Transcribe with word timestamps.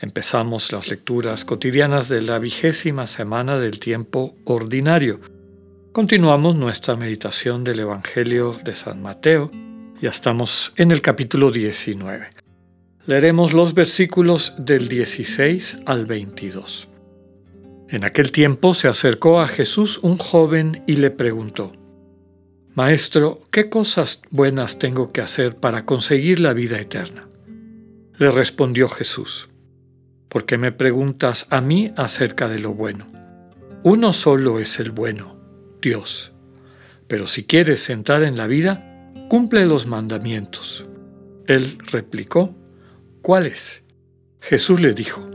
empezamos 0.00 0.72
las 0.72 0.88
lecturas 0.88 1.44
cotidianas 1.44 2.08
de 2.08 2.22
la 2.22 2.38
vigésima 2.38 3.06
semana 3.06 3.58
del 3.58 3.78
tiempo 3.80 4.36
ordinario. 4.44 5.20
Continuamos 5.92 6.56
nuestra 6.56 6.96
meditación 6.96 7.64
del 7.64 7.80
Evangelio 7.80 8.56
de 8.64 8.74
San 8.74 9.02
Mateo. 9.02 9.50
Ya 10.00 10.10
estamos 10.10 10.72
en 10.76 10.92
el 10.92 11.02
capítulo 11.02 11.50
19. 11.50 12.30
Leeremos 13.06 13.52
los 13.52 13.74
versículos 13.74 14.54
del 14.58 14.88
16 14.88 15.80
al 15.86 16.06
22. 16.06 16.88
En 17.88 18.04
aquel 18.04 18.32
tiempo 18.32 18.74
se 18.74 18.86
acercó 18.86 19.40
a 19.40 19.48
Jesús 19.48 19.98
un 20.02 20.18
joven 20.18 20.84
y 20.86 20.96
le 20.96 21.10
preguntó, 21.10 21.72
Maestro, 22.74 23.42
¿qué 23.50 23.68
cosas 23.68 24.22
buenas 24.30 24.78
tengo 24.78 25.10
que 25.10 25.22
hacer 25.22 25.56
para 25.56 25.84
conseguir 25.84 26.38
la 26.38 26.52
vida 26.52 26.78
eterna? 26.78 27.28
Le 28.18 28.30
respondió 28.30 28.88
Jesús, 28.88 29.48
¿por 30.28 30.46
qué 30.46 30.58
me 30.58 30.72
preguntas 30.72 31.46
a 31.50 31.60
mí 31.60 31.92
acerca 31.96 32.48
de 32.48 32.58
lo 32.58 32.74
bueno? 32.74 33.06
Uno 33.82 34.12
solo 34.12 34.58
es 34.58 34.80
el 34.80 34.90
bueno, 34.90 35.36
Dios. 35.80 36.32
Pero 37.06 37.26
si 37.26 37.44
quieres 37.44 37.88
entrar 37.90 38.22
en 38.22 38.36
la 38.36 38.46
vida, 38.46 39.12
cumple 39.28 39.66
los 39.66 39.86
mandamientos. 39.86 40.86
Él 41.46 41.78
replicó, 41.90 42.54
¿cuáles? 43.22 43.84
Jesús 44.40 44.80
le 44.80 44.92
dijo, 44.92 45.28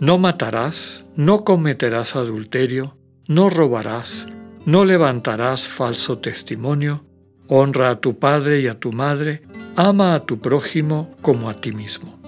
no 0.00 0.18
matarás, 0.18 1.04
no 1.16 1.44
cometerás 1.44 2.16
adulterio, 2.16 2.96
no 3.26 3.50
robarás, 3.50 4.28
no 4.64 4.84
levantarás 4.84 5.68
falso 5.68 6.18
testimonio, 6.18 7.04
honra 7.48 7.90
a 7.90 8.00
tu 8.00 8.18
padre 8.18 8.60
y 8.60 8.68
a 8.68 8.78
tu 8.78 8.92
madre, 8.92 9.42
ama 9.76 10.14
a 10.14 10.24
tu 10.24 10.38
prójimo 10.38 11.14
como 11.22 11.50
a 11.50 11.54
ti 11.54 11.72
mismo. 11.72 12.21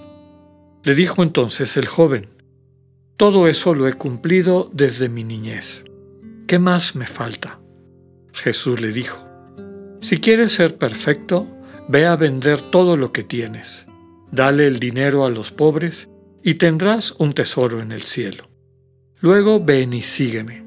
Le 0.85 0.95
dijo 0.95 1.23
entonces 1.23 1.79
el 1.79 1.87
joven, 1.87 2.29
todo 3.17 3.49
eso 3.49 3.75
lo 3.75 3.89
he 3.89 3.95
cumplido 3.95 4.71
desde 4.75 5.09
mi 5.09 5.25
niñez. 5.25 5.83
¿Qué 6.47 6.59
más 6.59 6.95
me 6.95 7.07
falta? 7.07 7.59
Jesús 8.35 8.83
le 8.83 8.93
dijo, 8.93 9.27
si 10.03 10.19
quieres 10.19 10.53
ser 10.53 10.77
perfecto, 10.77 11.49
ve 11.89 12.07
a 12.07 12.17
vender 12.17 12.61
todo 12.61 12.99
lo 12.99 13.13
que 13.13 13.23
tienes, 13.23 13.87
dale 14.31 14.67
el 14.67 14.79
dinero 14.79 15.25
a 15.25 15.31
los 15.31 15.51
pobres 15.51 16.11
y 16.43 16.57
tendrás 16.57 17.13
un 17.13 17.33
tesoro 17.33 17.81
en 17.81 17.91
el 17.91 18.03
cielo. 18.03 18.51
Luego 19.21 19.65
ven 19.65 19.95
y 19.95 20.03
sígueme. 20.03 20.67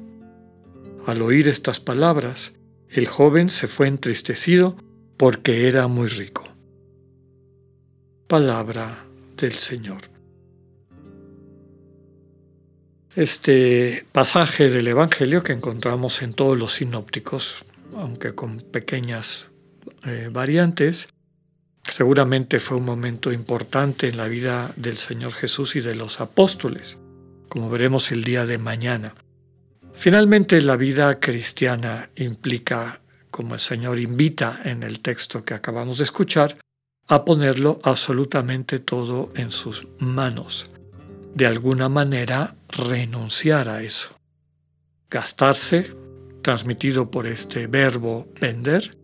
Al 1.06 1.22
oír 1.22 1.46
estas 1.46 1.78
palabras, 1.78 2.54
el 2.88 3.06
joven 3.06 3.50
se 3.50 3.68
fue 3.68 3.86
entristecido 3.86 4.76
porque 5.16 5.68
era 5.68 5.86
muy 5.86 6.08
rico. 6.08 6.42
Palabra 8.26 9.07
del 9.46 9.58
Señor. 9.58 10.02
Este 13.14 14.06
pasaje 14.12 14.70
del 14.70 14.88
Evangelio 14.88 15.42
que 15.42 15.52
encontramos 15.52 16.22
en 16.22 16.34
todos 16.34 16.58
los 16.58 16.74
sinópticos, 16.74 17.64
aunque 17.96 18.34
con 18.34 18.60
pequeñas 18.60 19.48
eh, 20.04 20.28
variantes, 20.30 21.08
Seguramente 21.88 22.60
fue 22.60 22.76
un 22.76 22.84
momento 22.84 23.32
importante 23.32 24.08
en 24.08 24.18
la 24.18 24.28
vida 24.28 24.72
del 24.76 24.98
Señor 24.98 25.32
Jesús 25.32 25.74
y 25.74 25.80
de 25.80 25.94
los 25.94 26.20
apóstoles, 26.20 26.98
como 27.48 27.70
veremos 27.70 28.12
el 28.12 28.24
día 28.24 28.44
de 28.44 28.58
mañana. 28.58 29.14
Finalmente, 29.94 30.60
la 30.60 30.76
vida 30.76 31.18
cristiana 31.18 32.10
implica, 32.14 33.00
como 33.30 33.54
el 33.54 33.60
Señor 33.60 33.98
invita 33.98 34.60
en 34.64 34.82
el 34.82 35.00
texto 35.00 35.44
que 35.44 35.54
acabamos 35.54 35.98
de 35.98 36.04
escuchar, 36.04 36.58
a 37.08 37.24
ponerlo 37.24 37.78
absolutamente 37.82 38.78
todo 38.78 39.30
en 39.34 39.50
sus 39.50 39.88
manos. 39.98 40.70
De 41.34 41.46
alguna 41.46 41.88
manera, 41.88 42.56
renunciar 42.68 43.68
a 43.68 43.82
eso. 43.82 44.10
Gastarse, 45.10 45.90
transmitido 46.42 47.10
por 47.10 47.26
este 47.26 47.66
verbo 47.66 48.28
vender, 48.40 48.96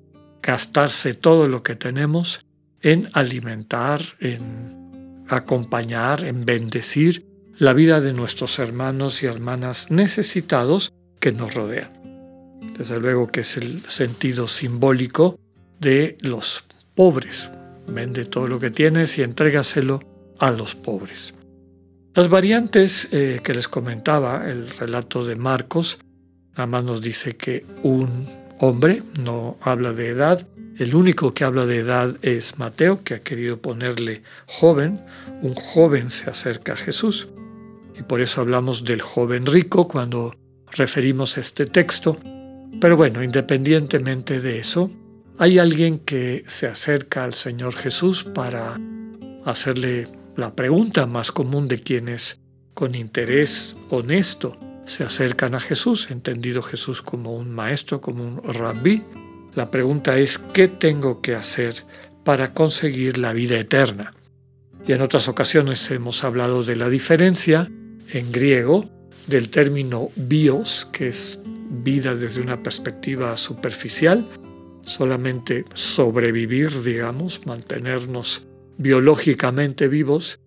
gastarse 0.42 1.14
todo 1.14 1.46
lo 1.46 1.62
que 1.62 1.76
tenemos 1.76 2.40
en 2.82 3.08
alimentar, 3.14 4.00
en 4.20 5.24
acompañar, 5.28 6.24
en 6.24 6.44
bendecir 6.44 7.26
la 7.56 7.72
vida 7.72 8.00
de 8.00 8.12
nuestros 8.12 8.58
hermanos 8.58 9.22
y 9.22 9.26
hermanas 9.26 9.90
necesitados 9.90 10.92
que 11.20 11.32
nos 11.32 11.54
rodean. 11.54 11.90
Desde 12.76 13.00
luego 13.00 13.28
que 13.28 13.40
es 13.40 13.56
el 13.56 13.82
sentido 13.88 14.48
simbólico 14.48 15.38
de 15.80 16.18
los 16.20 16.64
pobres. 16.94 17.50
Vende 17.86 18.24
todo 18.24 18.48
lo 18.48 18.58
que 18.58 18.70
tienes 18.70 19.18
y 19.18 19.22
entrégaselo 19.22 20.00
a 20.38 20.50
los 20.50 20.74
pobres. 20.74 21.34
Las 22.14 22.28
variantes 22.28 23.08
eh, 23.12 23.40
que 23.42 23.54
les 23.54 23.68
comentaba, 23.68 24.48
el 24.48 24.68
relato 24.70 25.24
de 25.24 25.36
Marcos, 25.36 25.98
nada 26.52 26.66
más 26.66 26.84
nos 26.84 27.00
dice 27.00 27.36
que 27.36 27.64
un 27.82 28.26
hombre, 28.60 29.02
no 29.20 29.58
habla 29.60 29.92
de 29.92 30.08
edad, 30.08 30.46
el 30.78 30.96
único 30.96 31.32
que 31.32 31.44
habla 31.44 31.66
de 31.66 31.78
edad 31.78 32.16
es 32.22 32.58
Mateo, 32.58 33.04
que 33.04 33.14
ha 33.14 33.22
querido 33.22 33.58
ponerle 33.58 34.22
joven. 34.46 35.00
Un 35.40 35.54
joven 35.54 36.10
se 36.10 36.28
acerca 36.28 36.72
a 36.72 36.76
Jesús. 36.76 37.28
Y 37.96 38.02
por 38.02 38.20
eso 38.20 38.40
hablamos 38.40 38.84
del 38.84 39.00
joven 39.00 39.46
rico 39.46 39.86
cuando 39.86 40.34
referimos 40.72 41.38
este 41.38 41.66
texto. 41.66 42.16
Pero 42.80 42.96
bueno, 42.96 43.22
independientemente 43.22 44.40
de 44.40 44.58
eso, 44.58 44.90
hay 45.38 45.58
alguien 45.58 45.98
que 45.98 46.44
se 46.46 46.66
acerca 46.66 47.24
al 47.24 47.34
Señor 47.34 47.74
Jesús 47.74 48.24
para 48.24 48.80
hacerle 49.44 50.08
la 50.36 50.54
pregunta 50.54 51.06
más 51.06 51.32
común 51.32 51.68
de 51.68 51.80
quienes 51.80 52.40
con 52.72 52.94
interés 52.94 53.76
honesto 53.90 54.56
se 54.84 55.04
acercan 55.04 55.54
a 55.54 55.60
Jesús, 55.60 56.10
entendido 56.10 56.62
Jesús 56.62 57.02
como 57.02 57.34
un 57.34 57.50
maestro, 57.50 58.00
como 58.00 58.22
un 58.22 58.42
rabí, 58.42 59.02
la 59.54 59.70
pregunta 59.70 60.18
es, 60.18 60.38
¿qué 60.38 60.68
tengo 60.68 61.20
que 61.20 61.34
hacer 61.34 61.84
para 62.24 62.52
conseguir 62.52 63.18
la 63.18 63.32
vida 63.32 63.58
eterna? 63.58 64.12
Y 64.86 64.92
en 64.92 65.02
otras 65.02 65.28
ocasiones 65.28 65.90
hemos 65.90 66.24
hablado 66.24 66.64
de 66.64 66.76
la 66.76 66.88
diferencia 66.88 67.70
en 68.10 68.32
griego 68.32 68.90
del 69.26 69.48
término 69.48 70.10
bios, 70.16 70.88
que 70.92 71.08
es 71.08 71.40
vida 71.70 72.14
desde 72.14 72.42
una 72.42 72.62
perspectiva 72.62 73.36
superficial, 73.36 74.28
solamente 74.84 75.64
sobrevivir, 75.74 76.82
digamos, 76.82 77.46
mantenernos 77.46 78.46
biológicamente 78.78 79.88
vivos, 79.88 80.40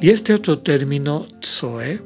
y 0.00 0.10
este 0.10 0.34
otro 0.34 0.58
término, 0.58 1.26
zoe, 1.42 2.00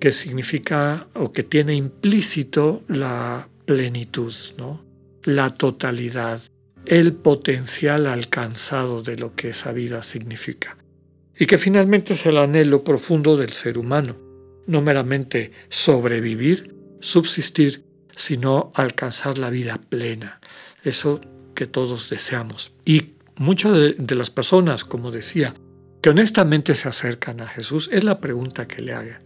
que 0.00 0.10
significa 0.10 1.06
o 1.14 1.32
que 1.32 1.44
tiene 1.44 1.74
implícito 1.74 2.82
la 2.88 3.48
plenitud, 3.64 4.34
¿no? 4.58 4.84
la 5.22 5.50
totalidad, 5.50 6.42
el 6.86 7.12
potencial 7.12 8.06
alcanzado 8.06 9.02
de 9.02 9.16
lo 9.16 9.34
que 9.36 9.50
esa 9.50 9.72
vida 9.72 10.02
significa. 10.02 10.76
Y 11.38 11.46
que 11.46 11.58
finalmente 11.58 12.14
es 12.14 12.26
el 12.26 12.38
anhelo 12.38 12.82
profundo 12.82 13.36
del 13.36 13.50
ser 13.50 13.78
humano, 13.78 14.16
no 14.66 14.82
meramente 14.82 15.52
sobrevivir, 15.68 16.74
subsistir, 17.00 17.84
sino 18.16 18.72
alcanzar 18.74 19.38
la 19.38 19.50
vida 19.50 19.78
plena, 19.78 20.40
eso 20.84 21.20
que 21.54 21.66
todos 21.66 22.10
deseamos. 22.10 22.72
Y 22.84 23.14
muchas 23.36 23.72
de, 23.72 24.14
las 24.14 24.30
personas, 24.30 24.84
como 24.84 25.10
decía, 25.10 25.54
que 26.00 26.10
honestamente 26.10 26.74
se 26.74 26.88
acercan 26.88 27.40
a 27.40 27.46
Jesús, 27.46 27.88
es 27.92 28.04
la 28.04 28.20
pregunta 28.20 28.66
que 28.66 28.82
le 28.82 28.92
hagan, 28.92 29.22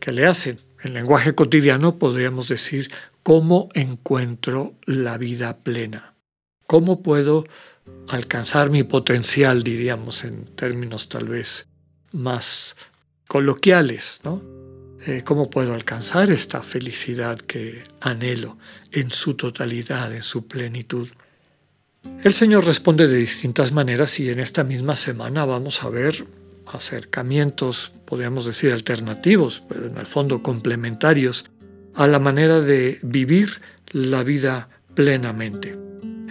que 0.00 0.12
le 0.12 0.26
hacen. 0.26 0.60
En 0.82 0.94
lenguaje 0.94 1.34
cotidiano 1.34 1.96
podríamos 1.96 2.48
decir, 2.48 2.90
¿cómo 3.22 3.68
encuentro 3.74 4.74
la 4.84 5.18
vida 5.18 5.58
plena? 5.58 6.14
¿Cómo 6.66 7.02
puedo 7.02 7.44
alcanzar 8.08 8.70
mi 8.70 8.82
potencial, 8.82 9.62
diríamos, 9.62 10.24
en 10.24 10.44
términos 10.56 11.08
tal 11.08 11.28
vez 11.28 11.68
más 12.12 12.76
coloquiales, 13.28 14.20
¿no? 14.24 14.42
Eh, 15.06 15.22
¿Cómo 15.24 15.48
puedo 15.48 15.72
alcanzar 15.72 16.30
esta 16.30 16.62
felicidad 16.62 17.38
que 17.38 17.84
anhelo 18.00 18.58
en 18.90 19.10
su 19.10 19.34
totalidad, 19.34 20.12
en 20.12 20.24
su 20.24 20.48
plenitud? 20.48 21.08
El 22.24 22.34
Señor 22.34 22.66
responde 22.66 23.06
de 23.06 23.16
distintas 23.16 23.70
maneras 23.70 24.18
y 24.18 24.30
en 24.30 24.40
esta 24.40 24.64
misma 24.64 24.96
semana 24.96 25.44
vamos 25.44 25.84
a 25.84 25.90
ver 25.90 26.26
acercamientos, 26.66 27.92
podríamos 28.04 28.46
decir 28.46 28.72
alternativos, 28.72 29.62
pero 29.68 29.86
en 29.86 29.96
el 29.96 30.06
fondo 30.06 30.42
complementarios 30.42 31.44
a 31.94 32.08
la 32.08 32.18
manera 32.18 32.60
de 32.60 32.98
vivir 33.02 33.60
la 33.92 34.24
vida 34.24 34.68
plenamente. 34.94 35.78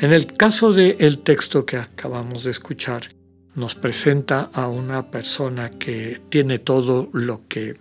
En 0.02 0.12
el 0.12 0.34
caso 0.34 0.74
del 0.74 1.20
texto 1.20 1.66
que 1.66 1.78
acabamos 1.78 2.44
de 2.44 2.52
escuchar, 2.52 3.04
nos 3.54 3.74
presenta 3.74 4.50
a 4.54 4.68
una 4.68 5.10
persona 5.10 5.70
que 5.70 6.22
tiene 6.28 6.60
todo 6.60 7.10
lo 7.14 7.48
que, 7.48 7.78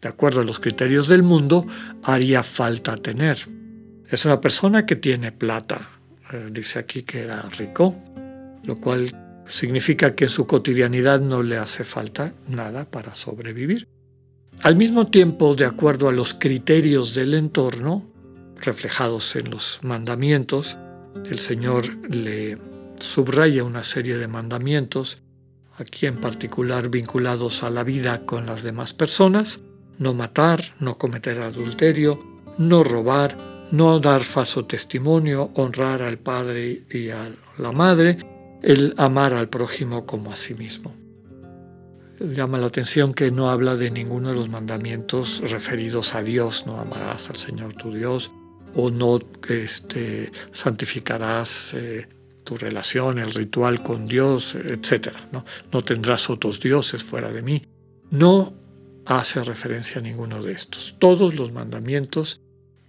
de 0.00 0.08
acuerdo 0.08 0.40
a 0.40 0.44
los 0.44 0.60
criterios 0.60 1.08
del 1.08 1.22
mundo, 1.22 1.66
haría 2.02 2.42
falta 2.42 2.96
tener. 2.96 3.38
Es 4.08 4.24
una 4.24 4.40
persona 4.40 4.86
que 4.86 4.96
tiene 4.96 5.32
plata. 5.32 5.88
Eh, 6.32 6.48
dice 6.50 6.78
aquí 6.78 7.02
que 7.02 7.20
era 7.20 7.42
rico, 7.58 7.94
lo 8.64 8.76
cual 8.76 9.44
significa 9.46 10.14
que 10.14 10.24
en 10.24 10.30
su 10.30 10.46
cotidianidad 10.46 11.20
no 11.20 11.42
le 11.42 11.58
hace 11.58 11.84
falta 11.84 12.32
nada 12.48 12.90
para 12.90 13.14
sobrevivir. 13.14 13.86
Al 14.62 14.76
mismo 14.76 15.06
tiempo, 15.06 15.54
de 15.54 15.64
acuerdo 15.64 16.08
a 16.08 16.12
los 16.12 16.34
criterios 16.34 17.14
del 17.14 17.34
entorno, 17.34 18.06
reflejados 18.56 19.36
en 19.36 19.50
los 19.50 19.80
mandamientos, 19.82 20.78
el 21.28 21.38
Señor 21.38 21.86
le 22.08 22.58
subraya 23.00 23.64
una 23.64 23.82
serie 23.82 24.18
de 24.18 24.28
mandamientos, 24.28 25.22
aquí 25.78 26.06
en 26.06 26.18
particular 26.18 26.90
vinculados 26.90 27.62
a 27.62 27.70
la 27.70 27.84
vida 27.84 28.26
con 28.26 28.46
las 28.46 28.62
demás 28.62 28.92
personas, 28.92 29.62
no 30.00 30.14
matar, 30.14 30.62
no 30.80 30.96
cometer 30.96 31.38
adulterio, 31.40 32.18
no 32.56 32.82
robar, 32.82 33.68
no 33.70 34.00
dar 34.00 34.22
falso 34.22 34.64
testimonio, 34.64 35.50
honrar 35.54 36.00
al 36.02 36.18
padre 36.18 36.84
y 36.90 37.10
a 37.10 37.30
la 37.58 37.70
madre, 37.70 38.18
el 38.62 38.94
amar 38.96 39.34
al 39.34 39.50
prójimo 39.50 40.06
como 40.06 40.32
a 40.32 40.36
sí 40.36 40.54
mismo. 40.54 40.96
Llama 42.18 42.58
la 42.58 42.66
atención 42.66 43.12
que 43.12 43.30
no 43.30 43.50
habla 43.50 43.76
de 43.76 43.90
ninguno 43.90 44.30
de 44.30 44.34
los 44.34 44.48
mandamientos 44.48 45.42
referidos 45.50 46.14
a 46.14 46.22
Dios, 46.22 46.66
no 46.66 46.80
amarás 46.80 47.28
al 47.28 47.36
Señor 47.36 47.74
tu 47.74 47.92
Dios, 47.92 48.32
o 48.74 48.90
no 48.90 49.18
este, 49.48 50.32
santificarás 50.50 51.74
eh, 51.74 52.08
tu 52.44 52.56
relación, 52.56 53.18
el 53.18 53.34
ritual 53.34 53.82
con 53.82 54.06
Dios, 54.06 54.54
etc. 54.54 55.12
¿no? 55.30 55.44
no 55.72 55.82
tendrás 55.82 56.30
otros 56.30 56.58
dioses 56.58 57.02
fuera 57.02 57.30
de 57.30 57.42
mí. 57.42 57.62
No 58.10 58.59
hace 59.18 59.42
referencia 59.42 59.98
a 59.98 60.02
ninguno 60.02 60.40
de 60.40 60.52
estos. 60.52 60.96
Todos 61.00 61.34
los 61.34 61.50
mandamientos 61.50 62.40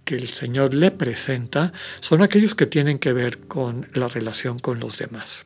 que 0.04 0.14
el 0.14 0.28
Señor 0.28 0.72
le 0.72 0.92
presenta 0.92 1.72
son 2.00 2.22
aquellos 2.22 2.54
que 2.54 2.66
tienen 2.66 3.00
que 3.00 3.12
ver 3.12 3.40
con 3.40 3.88
la 3.94 4.06
relación 4.06 4.60
con 4.60 4.78
los 4.78 4.98
demás. 4.98 5.44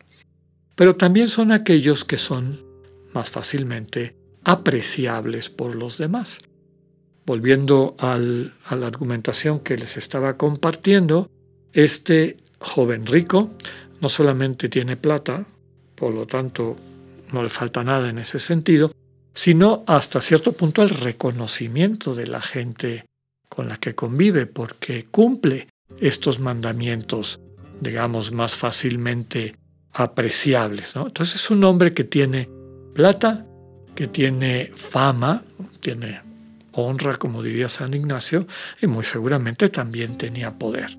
Pero 0.75 0.96
también 0.96 1.28
son 1.28 1.50
aquellos 1.50 2.05
que 2.05 2.19
son 2.19 2.58
más 3.14 3.31
fácilmente 3.31 4.17
apreciables 4.44 5.49
por 5.49 5.75
los 5.75 5.96
demás. 5.96 6.40
Volviendo 7.25 7.96
a 7.99 8.19
la 8.19 8.87
argumentación 8.87 9.61
que 9.61 9.78
les 9.78 9.96
estaba 9.96 10.37
compartiendo, 10.37 11.31
este 11.73 12.37
joven 12.61 13.06
rico 13.06 13.50
no 14.02 14.11
solamente 14.11 14.69
tiene 14.69 14.99
plata, 14.99 15.46
por 15.94 16.12
lo 16.12 16.26
tanto 16.26 16.76
no 17.32 17.43
le 17.43 17.49
falta 17.49 17.82
nada 17.82 18.11
en 18.11 18.19
ese 18.19 18.38
sentido, 18.38 18.93
sino 19.37 19.85
hasta 19.87 20.23
cierto 20.23 20.53
punto 20.53 20.83
el 20.83 20.88
reconocimiento 20.88 22.15
de 22.15 22.27
la 22.27 22.41
gente 22.41 23.05
con 23.50 23.69
la 23.69 23.77
que 23.77 23.94
convive, 23.94 24.47
porque 24.47 25.05
cumple 25.05 25.69
estos 26.00 26.41
mandamientos, 26.41 27.38
digamos, 27.79 28.33
más 28.33 28.56
fácilmente 28.56 29.55
apreciables. 29.93 30.97
Entonces 30.97 31.35
es 31.35 31.50
un 31.50 31.62
hombre 31.65 31.93
que 31.93 32.05
tiene 32.05 32.49
plata, 32.94 33.47
que 33.94 34.09
tiene 34.09 34.71
fama, 34.75 35.44
tiene 35.81 36.23
honra, 36.73 37.17
como 37.17 37.43
diría 37.43 37.69
San 37.69 37.93
Ignacio, 37.93 38.47
y 38.81 38.87
muy 38.87 39.05
seguramente 39.05 39.69
también 39.69 40.17
tenía 40.17 40.59
poder. 40.59 40.97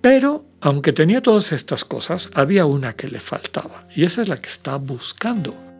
Pero, 0.00 0.46
aunque 0.60 0.92
tenía 0.92 1.22
todas 1.22 1.52
estas 1.52 1.84
cosas, 1.84 2.28
había 2.34 2.66
una 2.66 2.94
que 2.94 3.06
le 3.06 3.20
faltaba, 3.20 3.86
y 3.94 4.02
esa 4.02 4.22
es 4.22 4.26
la 4.26 4.36
que 4.36 4.48
está 4.48 4.76
buscando. 4.78 5.71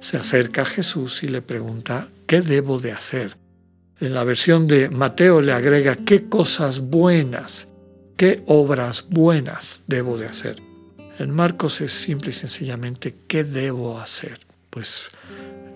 Se 0.00 0.16
acerca 0.16 0.62
a 0.62 0.64
Jesús 0.64 1.22
y 1.22 1.28
le 1.28 1.42
pregunta, 1.42 2.08
¿qué 2.26 2.40
debo 2.40 2.78
de 2.78 2.92
hacer? 2.92 3.36
En 4.00 4.14
la 4.14 4.22
versión 4.22 4.68
de 4.68 4.90
Mateo 4.90 5.40
le 5.40 5.52
agrega, 5.52 5.96
¿qué 5.96 6.28
cosas 6.28 6.80
buenas, 6.80 7.66
qué 8.16 8.42
obras 8.46 9.06
buenas 9.08 9.82
debo 9.88 10.16
de 10.16 10.26
hacer? 10.26 10.62
En 11.18 11.30
Marcos 11.30 11.80
es 11.80 11.90
simple 11.90 12.30
y 12.30 12.32
sencillamente, 12.32 13.16
¿qué 13.26 13.42
debo 13.42 13.98
hacer? 13.98 14.38
Pues 14.70 15.08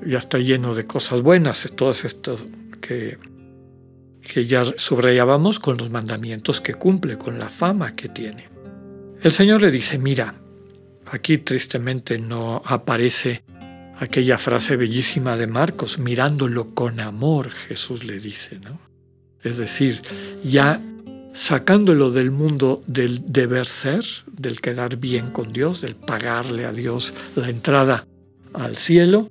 ya 0.06 0.18
está 0.18 0.38
lleno 0.38 0.74
de 0.74 0.84
cosas 0.84 1.20
buenas, 1.20 1.72
todas 1.74 2.04
estas 2.04 2.38
que, 2.80 3.18
que 4.20 4.46
ya 4.46 4.64
subrayábamos 4.76 5.58
con 5.58 5.78
los 5.78 5.90
mandamientos 5.90 6.60
que 6.60 6.74
cumple, 6.74 7.18
con 7.18 7.40
la 7.40 7.48
fama 7.48 7.96
que 7.96 8.08
tiene. 8.08 8.48
El 9.20 9.32
Señor 9.32 9.62
le 9.62 9.72
dice, 9.72 9.98
mira, 9.98 10.34
aquí 11.06 11.38
tristemente 11.38 12.18
no 12.18 12.62
aparece 12.64 13.42
aquella 14.02 14.36
frase 14.36 14.76
bellísima 14.76 15.36
de 15.36 15.46
Marcos, 15.46 15.98
mirándolo 15.98 16.74
con 16.74 16.98
amor, 16.98 17.50
Jesús 17.50 18.02
le 18.02 18.18
dice, 18.18 18.58
¿no? 18.58 18.80
Es 19.44 19.58
decir, 19.58 20.02
ya 20.42 20.80
sacándolo 21.34 22.10
del 22.10 22.32
mundo 22.32 22.82
del 22.88 23.32
deber 23.32 23.66
ser, 23.66 24.04
del 24.26 24.60
quedar 24.60 24.96
bien 24.96 25.30
con 25.30 25.52
Dios, 25.52 25.80
del 25.80 25.94
pagarle 25.94 26.64
a 26.64 26.72
Dios 26.72 27.14
la 27.36 27.48
entrada 27.48 28.04
al 28.52 28.76
cielo, 28.76 29.30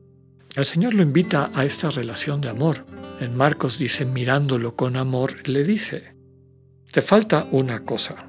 el 0.55 0.65
Señor 0.65 0.93
lo 0.93 1.03
invita 1.03 1.51
a 1.53 1.65
esta 1.65 1.89
relación 1.89 2.39
de 2.39 2.49
amor. 2.49 2.85
En 3.19 3.35
Marcos 3.35 3.77
dice, 3.77 4.05
mirándolo 4.05 4.77
con 4.77 4.95
amor, 4.95 5.49
le 5.49 5.65
dice, 5.65 6.13
te 6.91 7.01
falta 7.01 7.45
una 7.51 7.83
cosa. 7.83 8.25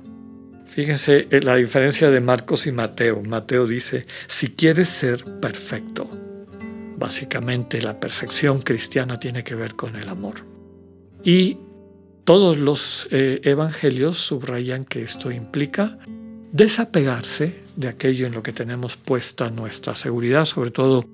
Fíjense 0.67 1.29
eh, 1.31 1.41
la 1.41 1.55
diferencia 1.55 2.11
de 2.11 2.21
Marcos 2.21 2.67
y 2.67 2.73
Mateo. 2.73 3.23
Mateo 3.23 3.69
dice, 3.69 4.07
si 4.27 4.49
quieres 4.49 4.89
ser 4.89 5.25
perfecto. 5.41 6.11
Básicamente 7.03 7.83
la 7.83 7.99
perfección 7.99 8.63
cristiana 8.63 9.19
tiene 9.19 9.43
que 9.43 9.57
ver 9.57 9.75
con 9.75 9.97
el 9.97 10.09
amor. 10.09 10.47
Y 11.25 11.59
todos 12.23 12.57
los 12.59 13.09
eh, 13.11 13.41
evangelios 13.43 14.19
subrayan 14.19 14.85
que 14.85 15.03
esto 15.03 15.33
implica 15.33 15.99
desapegarse 16.53 17.63
de 17.75 17.89
aquello 17.89 18.27
en 18.27 18.35
lo 18.35 18.45
que 18.45 18.53
tenemos 18.53 18.97
puesta 18.97 19.51
nuestra 19.51 19.97
seguridad, 19.97 20.45
sobre 20.45 20.71
todo 20.71 21.05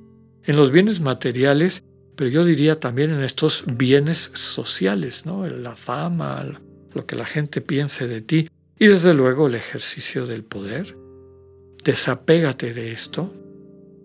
en 0.44 0.56
los 0.56 0.70
bienes 0.70 1.00
materiales 1.00 1.84
pero 2.18 2.30
yo 2.30 2.44
diría 2.44 2.80
también 2.80 3.12
en 3.12 3.22
estos 3.22 3.62
bienes 3.64 4.32
sociales, 4.34 5.24
¿no? 5.24 5.46
la 5.46 5.76
fama, 5.76 6.44
lo 6.92 7.06
que 7.06 7.14
la 7.14 7.24
gente 7.24 7.60
piense 7.60 8.08
de 8.08 8.20
ti 8.20 8.48
y 8.76 8.88
desde 8.88 9.14
luego 9.14 9.46
el 9.46 9.54
ejercicio 9.54 10.26
del 10.26 10.42
poder. 10.42 10.96
Desapégate 11.84 12.74
de 12.74 12.90
esto, 12.90 13.32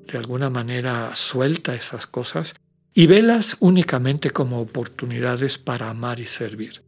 de 0.07 0.17
alguna 0.17 0.49
manera 0.49 1.15
suelta 1.15 1.75
esas 1.75 2.05
cosas 2.05 2.55
y 2.93 3.07
velas 3.07 3.57
únicamente 3.59 4.31
como 4.31 4.61
oportunidades 4.61 5.57
para 5.57 5.89
amar 5.89 6.19
y 6.19 6.25
servir. 6.25 6.83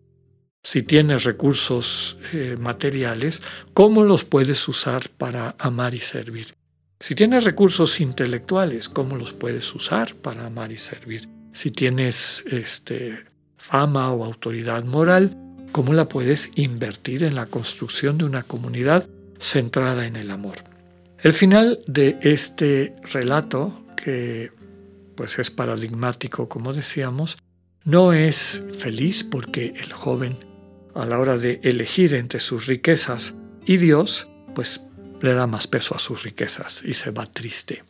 Si 0.63 0.81
tienes 0.81 1.23
recursos 1.23 2.17
eh, 2.33 2.57
materiales, 2.59 3.41
¿cómo 3.73 4.03
los 4.03 4.23
puedes 4.23 4.67
usar 4.67 5.09
para 5.09 5.55
amar 5.59 5.93
y 5.93 5.99
servir? 5.99 6.55
Si 6.99 7.13
tienes 7.13 7.43
recursos 7.43 7.99
intelectuales, 7.99 8.89
¿cómo 8.89 9.15
los 9.15 9.33
puedes 9.33 9.73
usar 9.75 10.15
para 10.15 10.45
amar 10.45 10.71
y 10.71 10.77
servir? 10.77 11.29
Si 11.53 11.69
tienes 11.69 12.43
este, 12.49 13.25
fama 13.57 14.11
o 14.11 14.25
autoridad 14.25 14.83
moral, 14.85 15.37
¿cómo 15.71 15.93
la 15.93 16.07
puedes 16.07 16.51
invertir 16.55 17.23
en 17.23 17.35
la 17.35 17.45
construcción 17.45 18.17
de 18.17 18.25
una 18.25 18.43
comunidad 18.43 19.07
centrada 19.39 20.07
en 20.07 20.15
el 20.15 20.31
amor? 20.31 20.74
El 21.25 21.33
final 21.33 21.79
de 21.87 22.19
este 22.21 22.93
relato, 23.11 23.73
que 23.97 24.51
pues 25.15 25.39
es 25.39 25.49
paradigmático 25.49 26.47
como 26.47 26.71
decíamos, 26.71 27.39
no 27.83 28.13
es 28.13 28.63
feliz 28.77 29.23
porque 29.23 29.73
el 29.75 29.91
joven 29.91 30.37
a 30.93 31.03
la 31.07 31.17
hora 31.17 31.39
de 31.39 31.61
elegir 31.63 32.13
entre 32.13 32.39
sus 32.39 32.67
riquezas 32.67 33.35
y 33.65 33.77
Dios, 33.77 34.29
pues 34.53 34.81
le 35.19 35.33
da 35.33 35.47
más 35.47 35.65
peso 35.65 35.95
a 35.95 35.99
sus 35.99 36.21
riquezas 36.21 36.83
y 36.85 36.93
se 36.93 37.09
va 37.09 37.25
triste. 37.25 37.83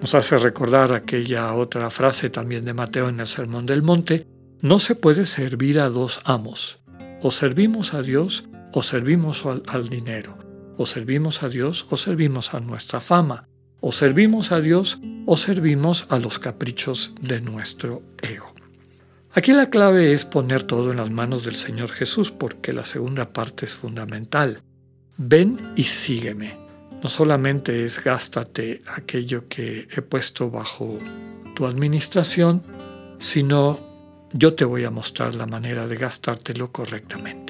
Nos 0.00 0.16
hace 0.16 0.36
recordar 0.36 0.92
aquella 0.92 1.54
otra 1.54 1.90
frase 1.90 2.28
también 2.28 2.64
de 2.64 2.74
Mateo 2.74 3.08
en 3.08 3.20
el 3.20 3.28
Sermón 3.28 3.66
del 3.66 3.82
Monte, 3.82 4.26
no 4.62 4.80
se 4.80 4.96
puede 4.96 5.26
servir 5.26 5.78
a 5.78 5.90
dos 5.90 6.20
amos, 6.24 6.80
o 7.22 7.30
servimos 7.30 7.94
a 7.94 8.02
Dios 8.02 8.48
o 8.72 8.82
servimos 8.82 9.46
al, 9.46 9.62
al 9.68 9.88
dinero, 9.88 10.49
o 10.80 10.86
servimos 10.86 11.42
a 11.42 11.48
Dios 11.48 11.86
o 11.90 11.96
servimos 11.96 12.54
a 12.54 12.60
nuestra 12.60 13.00
fama, 13.00 13.46
o 13.80 13.92
servimos 13.92 14.50
a 14.50 14.60
Dios 14.60 14.98
o 15.26 15.36
servimos 15.36 16.06
a 16.08 16.18
los 16.18 16.38
caprichos 16.38 17.14
de 17.20 17.40
nuestro 17.40 18.02
ego. 18.22 18.54
Aquí 19.32 19.52
la 19.52 19.68
clave 19.68 20.12
es 20.14 20.24
poner 20.24 20.62
todo 20.62 20.90
en 20.90 20.96
las 20.96 21.10
manos 21.10 21.44
del 21.44 21.56
Señor 21.56 21.90
Jesús 21.90 22.30
porque 22.30 22.72
la 22.72 22.84
segunda 22.84 23.32
parte 23.32 23.66
es 23.66 23.74
fundamental. 23.76 24.62
Ven 25.18 25.72
y 25.76 25.82
sígueme 25.84 26.70
no 27.02 27.08
solamente 27.08 27.84
es 27.84 28.02
gástate 28.02 28.82
aquello 28.86 29.48
que 29.48 29.88
he 29.90 30.02
puesto 30.02 30.50
bajo 30.50 30.98
tu 31.54 31.66
administración, 31.66 32.62
sino 33.18 33.80
yo 34.32 34.54
te 34.54 34.64
voy 34.64 34.84
a 34.84 34.90
mostrar 34.90 35.34
la 35.34 35.46
manera 35.46 35.86
de 35.86 35.96
gastártelo 35.96 36.70
correctamente. 36.70 37.49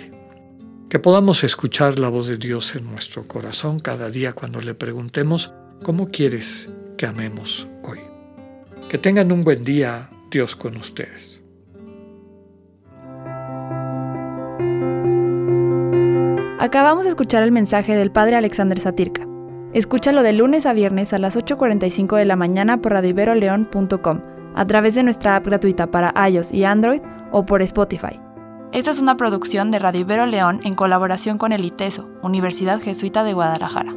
Que 0.90 0.98
podamos 0.98 1.44
escuchar 1.44 2.00
la 2.00 2.08
voz 2.08 2.26
de 2.26 2.36
Dios 2.36 2.74
en 2.74 2.90
nuestro 2.90 3.28
corazón 3.28 3.78
cada 3.78 4.10
día 4.10 4.32
cuando 4.32 4.60
le 4.60 4.74
preguntemos, 4.74 5.54
¿cómo 5.84 6.08
quieres 6.10 6.68
que 6.98 7.06
amemos 7.06 7.68
hoy? 7.84 8.00
Que 8.88 8.98
tengan 8.98 9.30
un 9.30 9.44
buen 9.44 9.62
día, 9.62 10.10
Dios 10.32 10.56
con 10.56 10.76
ustedes. 10.76 11.40
Acabamos 16.58 17.04
de 17.04 17.10
escuchar 17.10 17.44
el 17.44 17.52
mensaje 17.52 17.94
del 17.94 18.10
Padre 18.10 18.34
Alexander 18.34 18.80
Satirka. 18.80 19.28
Escúchalo 19.72 20.24
de 20.24 20.32
lunes 20.32 20.66
a 20.66 20.72
viernes 20.72 21.12
a 21.12 21.18
las 21.18 21.36
8.45 21.36 22.16
de 22.16 22.24
la 22.24 22.34
mañana 22.34 22.82
por 22.82 22.90
radioiberoleón.com, 22.94 24.20
a 24.56 24.66
través 24.66 24.96
de 24.96 25.04
nuestra 25.04 25.36
app 25.36 25.46
gratuita 25.46 25.92
para 25.92 26.12
iOS 26.28 26.50
y 26.50 26.64
Android 26.64 27.00
o 27.30 27.46
por 27.46 27.62
Spotify. 27.62 28.18
Esta 28.72 28.92
es 28.92 29.00
una 29.00 29.16
producción 29.16 29.72
de 29.72 29.80
Radio 29.80 30.02
Ibero 30.02 30.26
León 30.26 30.60
en 30.62 30.76
colaboración 30.76 31.38
con 31.38 31.50
el 31.50 31.64
ITESO, 31.64 32.08
Universidad 32.22 32.80
Jesuita 32.80 33.24
de 33.24 33.32
Guadalajara. 33.32 33.96